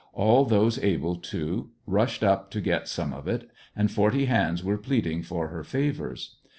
All 0.13 0.45
those 0.45 0.79
able 0.83 1.15
to 1.17 1.69
rushed 1.85 2.23
up 2.23 2.49
to 2.49 2.59
get 2.59 2.87
some 2.87 3.13
of 3.13 3.27
it 3.27 3.47
and 3.75 3.91
forty 3.91 4.25
hands 4.25 4.63
were 4.63 4.79
pleading 4.79 5.21
for 5.21 5.49
her 5.49 5.63
favors. 5.63 6.37